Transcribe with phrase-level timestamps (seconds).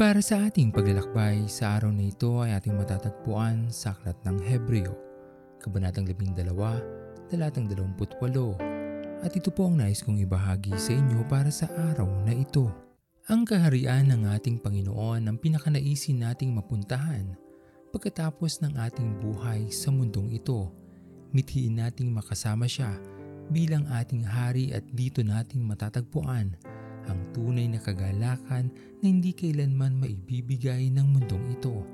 [0.00, 4.96] Para sa ating paglalakbay, sa araw na ito ay ating matatagpuan sa Aklat ng Hebreo,
[5.60, 6.40] Kabanatang 12,
[7.28, 9.20] Talatang 28.
[9.20, 12.72] At ito po ang nais kong ibahagi sa inyo para sa araw na ito.
[13.28, 17.36] Ang kaharian ng ating Panginoon ang pinakanaisin nating mapuntahan
[17.92, 20.72] pagkatapos ng ating buhay sa mundong ito.
[21.36, 22.96] Mithiin nating makasama siya
[23.52, 26.56] bilang ating hari at dito nating matatagpuan
[27.06, 28.68] ang tunay na kagalakan
[29.00, 31.86] na hindi kailanman maibibigay ng mundong ito.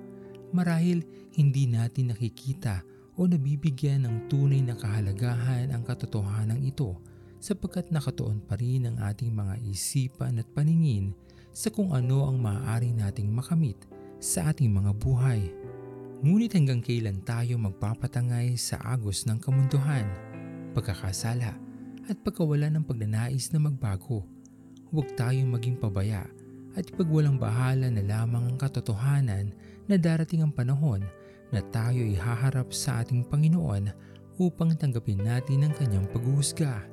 [0.51, 1.05] Marahil
[1.37, 2.83] hindi natin nakikita
[3.17, 6.97] o nabibigyan ng tunay na kahalagahan ang katotohanan ito
[7.41, 11.13] sapagkat nakatuon pa rin ang ating mga isipan at paningin
[11.53, 13.77] sa kung ano ang maaari nating makamit
[14.21, 15.41] sa ating mga buhay.
[16.25, 20.09] Ngunit hanggang kailan tayo magpapatangay sa agos ng kamunduhan,
[20.73, 21.53] pagkakasala
[22.09, 24.36] at pagkawala ng pagnanais na magbago
[24.91, 26.27] huwag tayong maging pabaya
[26.77, 29.51] at ipagwalang bahala na lamang ang katotohanan
[29.89, 31.03] na darating ang panahon
[31.51, 33.91] na tayo ihaharap sa ating Panginoon
[34.37, 36.85] upang tanggapin natin ang kanyang paghuhusga.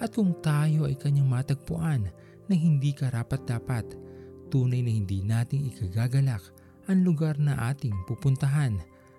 [0.00, 2.08] At kung tayo ay kanyang matagpuan
[2.48, 3.96] na hindi karapat-dapat,
[4.48, 6.40] tunay na hindi nating ikagagalak
[6.86, 8.78] ang lugar na ating pupuntahan.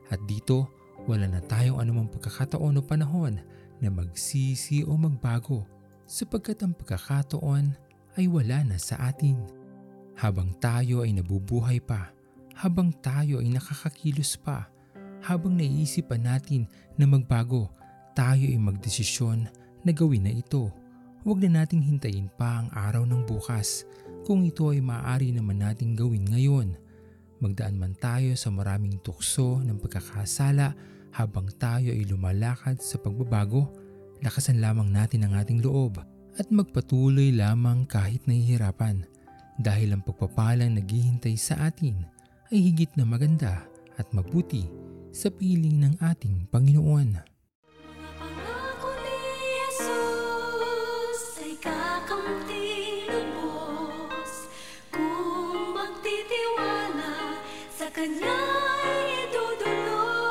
[0.10, 0.70] At dito,
[1.06, 3.38] wala na tayong anumang pagkakataon o panahon
[3.78, 5.68] na magsisi o magbago
[6.08, 7.76] sapagkat ang pagkakataon
[8.18, 9.38] ay wala na sa atin.
[10.18, 12.10] Habang tayo ay nabubuhay pa,
[12.58, 14.66] habang tayo ay nakakakilos pa,
[15.22, 16.66] habang naiisip pa natin
[16.98, 17.70] na magbago,
[18.18, 19.46] tayo ay magdesisyon
[19.86, 20.74] na gawin na ito.
[21.22, 23.86] Huwag na nating hintayin pa ang araw ng bukas
[24.26, 26.74] kung ito ay maaari naman nating gawin ngayon.
[27.38, 30.74] Magdaan man tayo sa maraming tukso ng pagkakasala
[31.14, 33.70] habang tayo ay lumalakad sa pagbabago,
[34.26, 36.02] lakasan lamang natin ang ating loob
[36.38, 39.10] at magpatuloy lamang kahit nahihirapan.
[39.58, 42.06] Dahil ang pagpapalang naghihintay sa atin
[42.54, 43.66] ay higit na maganda
[43.98, 44.70] at mabuti
[45.10, 47.18] sa piling ng ating Panginoon.
[48.22, 49.18] Pangako ni
[49.66, 51.58] Jesus ay
[57.74, 58.38] sa Kanya
[59.26, 60.30] idudulog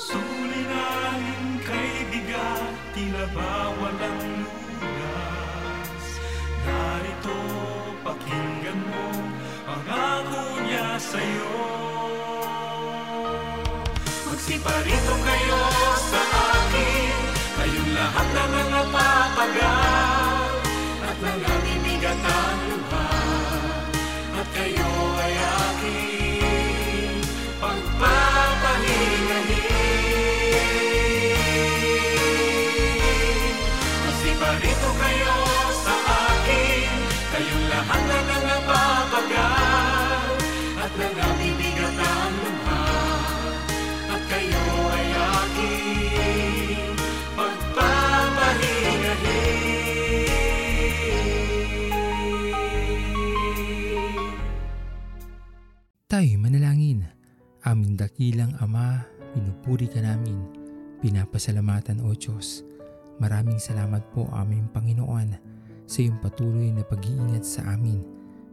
[0.00, 4.25] Suliranin kay bigat, tila ba walang
[10.96, 11.52] sa'yo.
[14.24, 15.60] Magsiparito kayo
[16.08, 17.16] sa akin,
[17.60, 20.56] kayong lahat na nangapapagal
[21.04, 23.12] at nanganibigat ang luha,
[24.40, 24.88] at kayo
[25.20, 27.20] ay aking.
[34.06, 35.36] Magsiparito kayo
[35.84, 36.88] sa akin,
[37.36, 38.45] kayong lahat na nangapapagal
[58.16, 59.04] dakilang Ama,
[59.36, 60.40] pinupuri ka namin.
[61.04, 62.64] Pinapasalamatan o Diyos.
[63.20, 65.36] Maraming salamat po aming Panginoon
[65.84, 68.00] sa iyong patuloy na pag-iingat sa amin.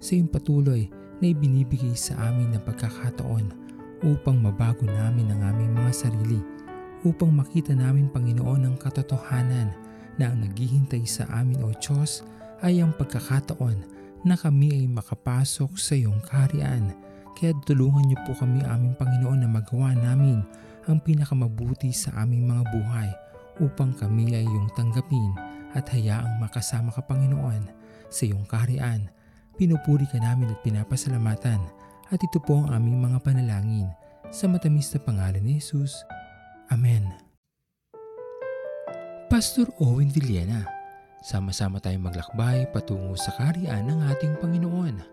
[0.03, 0.91] Sa iyong patuloy
[1.23, 3.56] na ibinibigay sa amin ng pagkakataon
[4.03, 6.44] upang mabago namin ang aming mga sarili.
[7.07, 9.72] Upang makita namin Panginoon ang katotohanan
[10.19, 12.19] na ang naghihintay sa amin o Diyos
[12.59, 13.79] ay ang pagkakataon
[14.28, 16.91] na kami ay makapasok sa iyong kaharian.
[17.34, 20.46] Kaya tulungan niyo po kami aming Panginoon na magawa namin
[20.86, 23.10] ang pinakamabuti sa aming mga buhay
[23.58, 25.34] upang kami ay iyong tanggapin
[25.74, 27.70] at hayaang makasama ka Panginoon
[28.14, 29.09] sa iyong kaharian.
[29.58, 31.62] Pinupuri ka namin at pinapasalamatan
[32.09, 33.90] at ito po ang aming mga panalangin
[34.29, 36.06] sa matamis na pangalan ni Jesus.
[36.70, 37.06] Amen.
[39.29, 40.70] Pastor Owen Villena,
[41.26, 45.13] sama-sama tayong maglakbay patungo sa kaharian ng ating Panginoon